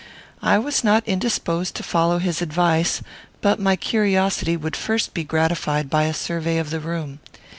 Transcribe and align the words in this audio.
I 0.41 0.57
was 0.57 0.83
not 0.83 1.07
indisposed 1.07 1.75
to 1.75 1.83
follow 1.83 2.17
his 2.17 2.41
advice, 2.41 3.03
but 3.39 3.59
my 3.59 3.75
curiosity 3.75 4.57
would 4.57 4.75
first 4.75 5.13
be 5.13 5.23
gratified 5.23 5.91
by 5.91 6.05
a 6.05 6.13
survey 6.15 6.57
of 6.57 6.71
the 6.71 6.79
room. 6.79 7.19